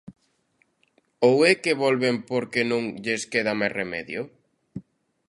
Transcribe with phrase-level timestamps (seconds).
[1.29, 4.21] ¿Ou é que volven porque non lles queda máis remedio?